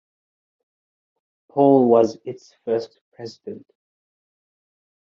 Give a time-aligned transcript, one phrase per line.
[1.51, 3.67] Paul was its first president.